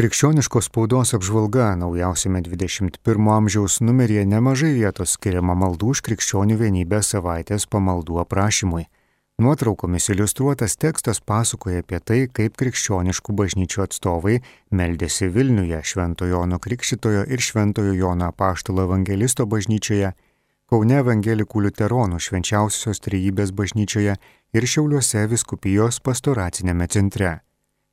Krikščioniškos 0.00 0.70
spaudos 0.70 1.10
apžvalga 1.12 1.74
naujausiame 1.76 2.40
21 2.40 3.26
amžiaus 3.34 3.74
numeryje 3.84 4.22
nemažai 4.24 4.70
vietos 4.72 5.18
skiriama 5.18 5.52
maldų 5.60 5.90
už 5.94 6.00
krikščionių 6.06 6.54
vienybę 6.56 7.02
savaitės 7.04 7.66
pamaldų 7.68 8.16
aprašymui. 8.22 8.86
Nuotraukomis 9.44 10.08
iliustruotas 10.14 10.78
tekstas 10.80 11.20
pasakoja 11.20 11.82
apie 11.84 12.00
tai, 12.00 12.20
kaip 12.32 12.56
krikščioniškų 12.62 13.36
bažnyčių 13.42 13.84
atstovai 13.84 14.38
meldėsi 14.80 15.28
Vilniuje 15.34 15.82
Šventojo 15.92 16.32
Jono 16.38 16.62
Krikščitojo 16.64 17.26
ir 17.28 17.44
Šventojo 17.44 17.92
Jono 17.92 18.30
Apaštalo 18.32 18.88
Evangelisto 18.88 19.44
bažnyčioje, 19.44 20.14
Kaune 20.64 20.98
Evangelikų 21.04 21.66
Luteronų 21.66 22.24
švenčiausios 22.24 23.04
trejybės 23.04 23.52
bažnyčioje 23.52 24.16
ir 24.56 24.70
Šiauliuose 24.76 25.28
viskupijos 25.28 26.00
pastoracinėme 26.00 26.88
centre. 26.88 27.36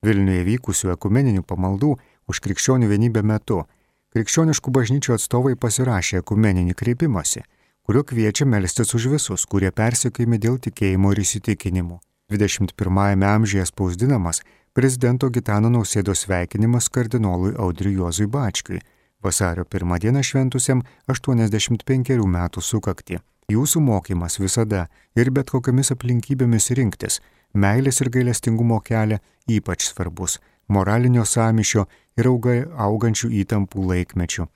Vilniuje 0.07 0.43
vykusių 0.47 0.93
ekumeninių 0.93 1.43
pamaldų 1.43 1.95
už 2.31 2.39
krikščionių 2.45 2.87
vienybę 2.87 3.23
metu 3.27 3.63
krikščioniškų 4.15 4.71
bažnyčių 4.77 5.15
atstovai 5.17 5.55
pasirašė 5.59 6.21
ekumeninį 6.21 6.75
kreipimąsi, 6.79 7.43
kuriuo 7.84 8.05
kviečia 8.07 8.48
melstis 8.48 8.93
už 8.95 9.09
visus, 9.13 9.45
kurie 9.45 9.71
persikėjami 9.71 10.39
dėl 10.39 10.59
tikėjimo 10.63 11.12
ir 11.13 11.23
įsitikinimų. 11.25 11.99
21-ame 12.31 13.27
amžiuje 13.27 13.65
spausdinamas 13.67 14.41
prezidento 14.75 15.29
Gitano 15.31 15.71
Nausėdos 15.73 16.26
sveikinimas 16.26 16.89
kardinolui 16.91 17.53
Audriui 17.55 17.95
Juozui 17.99 18.27
Bačkiui, 18.31 18.81
vasario 19.23 19.65
1 19.67 19.99
dieną 20.03 20.23
šventusiam 20.23 20.84
85 21.07 22.27
metų 22.37 22.63
sukakti. 22.63 23.20
Jūsų 23.51 23.79
mokymas 23.79 24.39
visada 24.39 24.87
ir 25.15 25.31
bet 25.31 25.51
kokiamis 25.51 25.93
aplinkybėmis 25.95 26.71
rinktis 26.76 27.21
meilės 27.53 28.01
ir 28.01 28.09
gailestingumo 28.09 28.79
kelią 28.81 29.19
ypač 29.47 29.87
svarbus- 29.87 30.39
moralinio 30.73 31.25
samišio 31.25 31.85
ir 32.17 32.27
auga, 32.27 32.65
augančių 32.75 33.29
įtampų 33.43 33.85
laikmečių. 33.91 34.47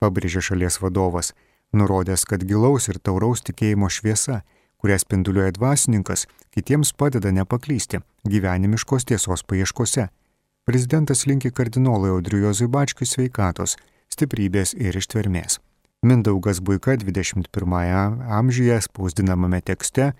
Pabrėžė 0.00 0.40
šalies 0.40 0.78
vadovas, 0.80 1.32
nurodęs, 1.72 2.24
kad 2.24 2.44
gilaus 2.44 2.88
ir 2.88 2.98
tauraus 2.98 3.42
tikėjimo 3.42 3.88
šviesa, 3.90 4.42
kurią 4.78 4.98
spinduliuoja 4.98 5.52
dvasininkas, 5.52 6.26
kitiems 6.54 6.92
padeda 6.92 7.30
nepaklysti 7.34 8.00
gyvenimiškos 8.24 9.04
tiesos 9.04 9.42
paieškose. 9.42 10.08
Prezidentas 10.64 11.26
linki 11.26 11.50
kardinolui 11.50 12.10
Audriujozui 12.10 12.68
Bačkiui 12.68 13.06
sveikatos, 13.06 13.76
stiprybės 14.12 14.74
ir 14.76 14.94
ištvermės. 14.94 15.58
Mindaugas 16.02 16.60
Buika 16.60 16.94
21 16.96 18.22
amžiuje 18.30 18.80
spausdinamame 18.80 19.60
tekste 19.60 20.12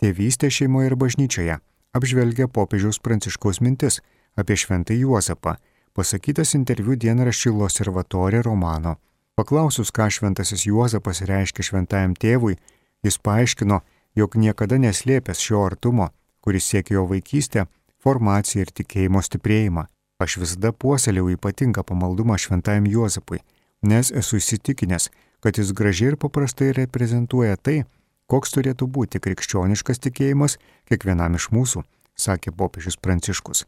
Tėvystė 0.00 0.48
šeimoje 0.48 0.90
ir 0.90 0.96
bažnyčioje 0.96 1.58
apžvelgia 1.92 2.48
popiežiaus 2.48 3.00
pranciškaus 3.02 3.60
mintis 3.60 4.00
apie 4.38 4.56
šventą 4.56 4.94
Juozapą, 4.94 5.56
pasakytas 5.96 6.54
interviu 6.58 6.96
dienraščiui 6.96 7.54
Loservatorė 7.56 8.42
Romano. 8.46 8.96
Paklausus, 9.36 9.90
ką 9.90 10.10
šventasis 10.12 10.66
Juozapas 10.68 11.22
reiškia 11.26 11.66
šventajam 11.66 12.14
tėvui, 12.14 12.58
jis 13.04 13.18
paaiškino, 13.18 13.80
jog 14.16 14.36
niekada 14.36 14.78
neslėpęs 14.78 15.40
šio 15.42 15.64
artumo, 15.66 16.10
kuris 16.44 16.68
siekia 16.70 16.98
jo 16.98 17.06
vaikystę, 17.10 17.66
formaciją 18.00 18.66
ir 18.66 18.74
tikėjimo 18.74 19.22
stiprėjimą. 19.24 19.86
Aš 20.20 20.36
visada 20.42 20.72
puoselėjau 20.76 21.30
ypatingą 21.36 21.84
pamaldumą 21.86 22.36
šventajam 22.38 22.86
Juozapui, 22.90 23.40
nes 23.82 24.12
esu 24.12 24.36
įsitikinęs, 24.36 25.08
kad 25.40 25.56
jis 25.56 25.72
gražiai 25.72 26.12
ir 26.12 26.18
paprastai 26.20 26.74
reprezentuoja 26.76 27.56
tai, 27.56 27.84
koks 28.30 28.54
turėtų 28.54 28.86
būti 28.86 29.20
krikščioniškas 29.22 30.02
tikėjimas 30.06 30.56
kiekvienam 30.88 31.34
iš 31.38 31.50
mūsų, 31.54 31.82
sakė 32.14 32.54
popiežius 32.54 32.98
Pranciškus. 33.02 33.64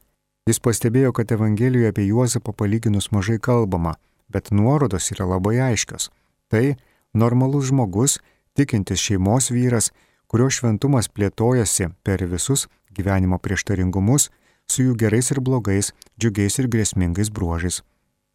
Jis 0.47 0.59
pastebėjo, 0.63 1.13
kad 1.15 1.33
Evangelijoje 1.35 1.91
apie 1.93 2.07
Juozapą 2.09 2.55
palyginus 2.55 3.11
mažai 3.15 3.39
kalbama, 3.39 3.97
bet 4.31 4.51
nuorodos 4.51 5.11
yra 5.15 5.27
labai 5.35 5.59
aiškios. 5.71 6.11
Tai 6.51 6.75
normalus 7.15 7.71
žmogus, 7.71 8.19
tikintis 8.59 9.03
šeimos 9.03 9.51
vyras, 9.55 9.93
kurio 10.27 10.49
šventumas 10.51 11.11
plėtojasi 11.13 11.93
per 12.03 12.25
visus 12.27 12.67
gyvenimo 12.97 13.39
prieštaringumus, 13.39 14.31
su 14.67 14.89
jų 14.89 14.97
gerais 15.05 15.31
ir 15.35 15.41
blogais, 15.45 15.93
džiugiais 16.19 16.59
ir 16.59 16.69
grėsmingais 16.73 17.31
bruožais. 17.31 17.83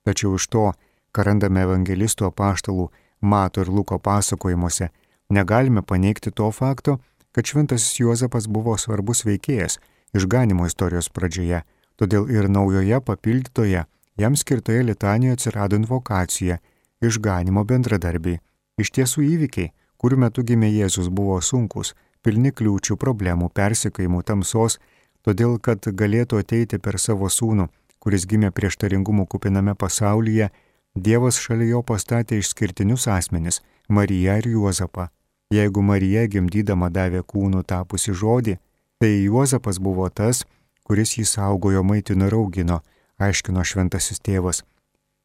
Tačiau 0.07 0.35
iš 0.37 0.47
to, 0.53 0.69
ką 1.11 1.25
randame 1.27 1.65
evangelistų 1.67 2.29
apaštalų 2.29 2.89
Mato 3.21 3.63
ir 3.63 3.69
Luko 3.73 3.97
pasakojimuose, 3.97 4.91
Negalime 5.29 5.81
paneigti 5.81 6.31
to 6.31 6.51
fakto, 6.51 6.97
kad 7.31 7.45
šventasis 7.45 7.99
Juozapas 7.99 8.47
buvo 8.47 8.77
svarbus 8.77 9.25
veikėjas 9.27 9.79
išganimo 10.15 10.65
istorijos 10.67 11.09
pradžioje, 11.09 11.61
todėl 11.99 12.29
ir 12.31 12.47
naujoje 12.49 12.99
papildytoje 13.01 13.83
jam 14.17 14.35
skirtoje 14.35 14.83
litanijoje 14.83 15.37
atsirado 15.37 15.75
invokacija 15.75 16.57
išganimo 17.01 17.63
bendradarbiai. 17.63 18.39
Iš 18.77 18.91
tiesų 18.95 19.25
įvykiai, 19.25 19.71
kurių 19.97 20.21
metu 20.23 20.43
gimė 20.47 20.69
Jėzus, 20.71 21.09
buvo 21.09 21.41
sunkus, 21.41 21.93
pilni 22.23 22.53
kliūčių, 22.53 22.97
problemų, 22.97 23.49
persikaimų, 23.49 24.23
tamsos, 24.23 24.79
todėl 25.25 25.57
kad 25.59 25.83
galėtų 26.01 26.39
ateiti 26.43 26.79
per 26.79 26.99
savo 27.01 27.29
sūnų, 27.29 27.67
kuris 27.99 28.25
gimė 28.29 28.53
prieštaringumų 28.55 29.27
kupiname 29.27 29.75
pasaulyje, 29.75 30.49
Dievas 30.97 31.37
šalia 31.37 31.67
jo 31.75 31.83
pastatė 31.85 32.39
išskirtinius 32.41 33.05
asmenis- 33.13 33.61
Mariją 33.95 34.37
ir 34.39 34.47
Juozapą. 34.49 35.09
Jeigu 35.53 35.81
Marija 35.81 36.25
gimdydama 36.27 36.89
davė 36.91 37.21
kūnų 37.23 37.61
tapusi 37.63 38.11
žodį, 38.11 38.57
tai 38.99 39.11
Juozapas 39.23 39.79
buvo 39.79 40.09
tas, 40.09 40.43
kuris 40.83 41.15
jį 41.15 41.23
saugojo, 41.23 41.83
maitino 41.87 42.27
ir 42.27 42.35
augino, 42.35 42.81
aiškino 43.19 43.63
šventasis 43.63 44.19
tėvas. 44.19 44.63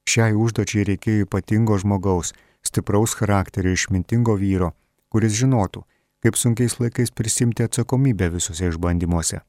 Šiai 0.07 0.37
užduočiai 0.39 0.85
reikėjo 0.93 1.27
ypatingo 1.27 1.79
žmogaus, 1.79 2.33
stipraus 2.63 3.17
charakterio, 3.19 3.75
išmintingo 3.75 4.37
vyro, 4.39 4.73
kuris 5.11 5.35
žinotų, 5.39 5.83
kaip 6.23 6.39
sunkiais 6.39 6.79
laikais 6.79 7.11
prisimti 7.11 7.67
atsakomybę 7.67 8.31
visuose 8.37 8.71
išbandymuose. 8.71 9.43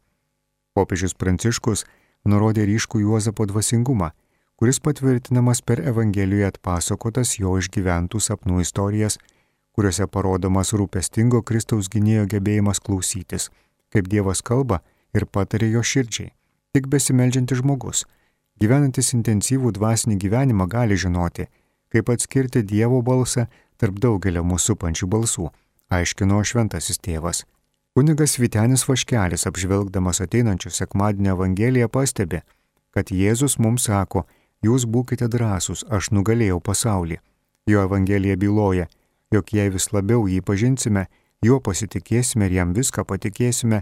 Popiežius 0.74 1.14
Pranciškus 1.14 1.86
nurodė 2.26 2.66
ryškų 2.66 3.04
Juozapo 3.04 3.46
dvasingumą, 3.46 4.10
kuris 4.58 4.82
patvirtinamas 4.82 5.62
per 5.62 5.84
Evangelijoje 5.86 6.50
atpasakotas 6.50 7.38
jo 7.38 7.54
išgyventų 7.62 8.22
sapnų 8.26 8.64
istorijas 8.66 9.20
kuriuose 9.74 10.08
parodomas 10.08 10.74
rūpestingo 10.78 11.42
Kristaus 11.42 11.90
gynėjo 11.90 12.28
gebėjimas 12.36 12.82
klausytis, 12.84 13.50
kaip 13.94 14.10
Dievas 14.10 14.42
kalba 14.46 14.82
ir 15.14 15.26
patarė 15.26 15.72
jo 15.74 15.84
širdžiai. 15.84 16.34
Tik 16.74 16.90
besimeldžiantis 16.90 17.62
žmogus, 17.62 18.06
gyvenantis 18.62 19.14
intensyvų 19.18 19.74
dvasinį 19.78 20.18
gyvenimą, 20.22 20.70
gali 20.70 20.98
žinoti, 20.98 21.50
kaip 21.94 22.10
atskirti 22.10 22.64
Dievo 22.66 23.02
balsą 23.06 23.48
tarp 23.78 24.00
daugelio 24.02 24.42
mūsų 24.46 24.78
pančių 24.82 25.10
balsų, 25.10 25.50
aiškino 25.94 26.42
šventasis 26.46 27.02
tėvas. 27.02 27.44
Kunigas 27.94 28.40
Vitenis 28.42 28.88
Vaškelis, 28.90 29.46
apžvelgdamas 29.46 30.24
ateinančių 30.26 30.72
sekmadienio 30.74 31.36
Evangeliją, 31.36 31.90
pastebi, 31.94 32.40
kad 32.94 33.12
Jėzus 33.14 33.60
mums 33.62 33.86
sako, 33.86 34.24
jūs 34.66 34.88
būkite 34.90 35.28
drąsūs, 35.30 35.86
aš 35.94 36.10
nugalėjau 36.10 36.58
pasaulį. 36.58 37.20
Jo 37.70 37.86
Evangelija 37.86 38.38
byloja, 38.42 38.88
jog 39.34 39.54
jei 39.54 39.72
vis 39.74 39.90
labiau 39.94 40.28
jį 40.30 40.42
pažinsime, 40.46 41.08
juo 41.42 41.60
pasitikėsime 41.64 42.48
ir 42.48 42.58
jam 42.60 42.74
viską 42.78 43.06
patikėsime, 43.10 43.82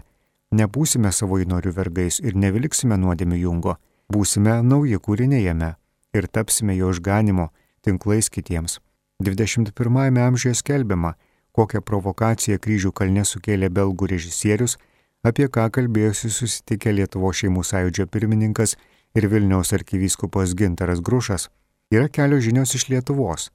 nebūsime 0.58 1.12
savo 1.12 1.38
įnorių 1.42 1.74
vergais 1.76 2.20
ir 2.24 2.36
nevilksime 2.36 2.96
nuodėmių 3.00 3.40
jungo, 3.42 3.76
būsime 4.12 4.60
nauji 4.64 5.00
kūriniai 5.04 5.44
jame 5.44 5.74
ir 6.16 6.28
tapsime 6.28 6.76
jo 6.76 6.90
išganimo 6.92 7.50
tinklais 7.84 8.30
kitiems. 8.32 8.80
21-ame 9.22 10.24
amžiuje 10.24 10.56
skelbiama, 10.58 11.14
kokią 11.52 11.82
provokaciją 11.84 12.58
kryžių 12.58 12.92
kalne 12.96 13.24
sukėlė 13.28 13.68
belgų 13.70 14.08
režisierius, 14.14 14.78
apie 15.22 15.46
ką 15.52 15.68
kalbėjosi 15.76 16.32
susitikę 16.32 16.92
Lietuvo 16.96 17.30
šeimų 17.30 17.62
sąjūdžio 17.68 18.08
pirmininkas 18.10 18.76
ir 19.14 19.28
Vilniaus 19.28 19.72
arkivyskupas 19.76 20.56
Gintaras 20.58 21.04
Grušas, 21.04 21.50
yra 21.92 22.08
kelios 22.08 22.48
žinios 22.48 22.74
iš 22.74 22.88
Lietuvos 22.90 23.50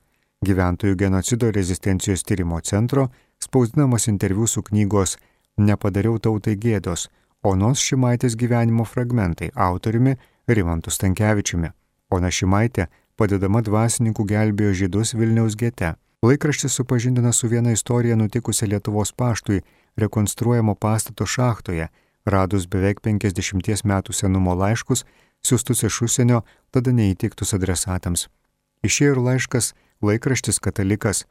gyventojų 0.45 0.95
genocido 0.95 1.51
rezistencijos 1.51 2.24
tyrimo 2.24 2.60
centro, 2.62 3.10
spausdinamas 3.39 4.07
interviu 4.07 4.48
su 4.48 4.63
knygos 4.63 5.18
Nepadariau 5.57 6.19
tautai 6.22 6.54
gėdos, 6.54 7.07
Onos 7.42 7.81
Šimaitės 7.81 8.36
gyvenimo 8.38 8.84
fragmentai 8.86 9.50
autoriumi 9.56 10.18
Rimantu 10.48 10.92
Stankievičiumi. 10.94 11.72
Ona 12.13 12.30
Šimaitė, 12.30 12.86
padedama 13.18 13.63
dvasininkų 13.66 14.25
gelbėjo 14.30 14.74
žydus 14.84 15.16
Vilniaus 15.18 15.57
gete. 15.57 15.95
Laikraštis 16.22 16.78
supažindina 16.78 17.31
su 17.34 17.50
viena 17.50 17.74
istorija 17.74 18.16
nutikusia 18.16 18.68
Lietuvos 18.68 19.13
paštui 19.13 19.63
rekonstruojamo 19.98 20.75
pastato 20.75 21.25
šachtoje, 21.25 21.89
radus 22.25 22.68
beveik 22.69 23.01
50 23.01 23.86
metų 23.86 24.13
senumo 24.13 24.54
laiškus, 24.54 25.06
siūstus 25.45 25.84
iš 25.89 26.01
užsienio, 26.06 26.44
tada 26.72 26.94
neįtiktus 26.94 27.54
adresatams. 27.57 28.28
Išėjo 28.86 29.18
ir 29.18 29.24
laiškas 29.30 29.74
laikraštis 30.01 30.59
Katalikas. 30.59 31.25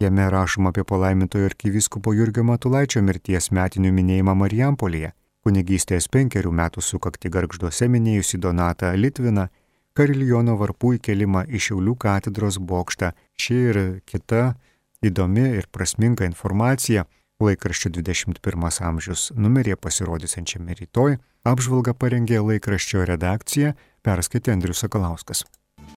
Jame 0.00 0.30
rašoma 0.30 0.72
apie 0.72 0.84
palaimintojo 0.84 1.44
arkivyskupo 1.44 2.12
Jurgio 2.16 2.44
Matulaičio 2.44 3.02
mirties 3.04 3.50
metinių 3.52 3.92
minėjimą 3.92 4.34
Marijampolėje, 4.42 5.12
kunigystės 5.44 6.08
penkerių 6.08 6.52
metų 6.56 6.80
sukakti 6.84 7.28
garžduose 7.28 7.88
minėjusi 7.88 8.40
Donatą 8.40 8.94
Litviną, 8.96 9.48
kariljono 9.92 10.56
varpų 10.56 10.94
įkelimą 10.96 11.44
į 11.52 11.60
Šiaulių 11.66 11.96
katedros 12.00 12.56
bokštą. 12.56 13.12
Ši 13.36 13.60
ir 13.70 13.80
kita 14.08 14.54
įdomi 15.04 15.46
ir 15.60 15.68
prasminga 15.72 16.24
informacija 16.28 17.04
laikraščio 17.40 17.92
21 18.00 18.82
amžius 18.88 19.30
numeryje 19.36 19.76
pasirodysiančiame 19.76 20.76
rytoj 20.80 21.16
apžvalgą 21.44 21.96
parengė 21.96 22.40
laikraščio 22.44 23.04
redakcija, 23.08 23.74
perskaitė 24.04 24.56
Andrius 24.56 24.84
Sakalauskas. 24.84 25.44